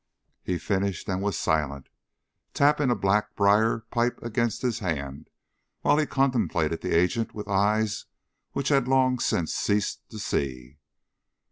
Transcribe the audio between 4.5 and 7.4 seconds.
his hand while he contemplated the agent